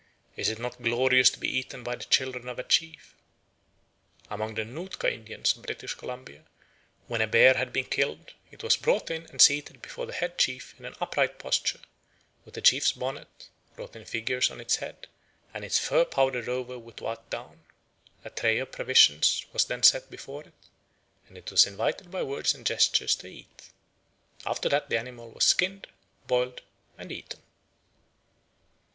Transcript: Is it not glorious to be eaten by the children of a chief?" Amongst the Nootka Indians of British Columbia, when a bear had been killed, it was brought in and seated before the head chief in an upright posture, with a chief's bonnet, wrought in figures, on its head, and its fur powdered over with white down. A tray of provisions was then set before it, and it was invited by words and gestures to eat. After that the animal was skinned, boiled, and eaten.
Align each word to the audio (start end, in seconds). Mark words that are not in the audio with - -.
Is 0.35 0.49
it 0.49 0.57
not 0.57 0.81
glorious 0.81 1.29
to 1.29 1.37
be 1.39 1.47
eaten 1.47 1.83
by 1.83 1.95
the 1.95 2.03
children 2.05 2.47
of 2.49 2.57
a 2.57 2.63
chief?" 2.63 3.13
Amongst 4.31 4.55
the 4.55 4.65
Nootka 4.65 5.13
Indians 5.13 5.55
of 5.55 5.61
British 5.61 5.93
Columbia, 5.93 6.43
when 7.05 7.21
a 7.21 7.27
bear 7.27 7.53
had 7.53 7.71
been 7.71 7.85
killed, 7.85 8.33
it 8.49 8.63
was 8.63 8.75
brought 8.77 9.11
in 9.11 9.27
and 9.27 9.39
seated 9.39 9.79
before 9.79 10.07
the 10.07 10.13
head 10.13 10.39
chief 10.39 10.73
in 10.79 10.85
an 10.85 10.95
upright 10.99 11.37
posture, 11.37 11.81
with 12.45 12.57
a 12.57 12.61
chief's 12.61 12.93
bonnet, 12.93 13.49
wrought 13.75 13.95
in 13.95 14.03
figures, 14.03 14.49
on 14.49 14.59
its 14.59 14.77
head, 14.77 15.05
and 15.53 15.63
its 15.63 15.77
fur 15.77 16.03
powdered 16.03 16.49
over 16.49 16.79
with 16.79 16.99
white 16.99 17.29
down. 17.29 17.61
A 18.25 18.31
tray 18.31 18.57
of 18.57 18.71
provisions 18.71 19.45
was 19.53 19.65
then 19.65 19.83
set 19.83 20.09
before 20.09 20.43
it, 20.45 20.53
and 21.27 21.37
it 21.37 21.51
was 21.51 21.67
invited 21.67 22.09
by 22.09 22.23
words 22.23 22.55
and 22.55 22.65
gestures 22.65 23.15
to 23.17 23.27
eat. 23.27 23.69
After 24.47 24.67
that 24.69 24.89
the 24.89 24.97
animal 24.97 25.29
was 25.29 25.43
skinned, 25.45 25.85
boiled, 26.25 26.63
and 26.97 27.11
eaten. 27.11 27.41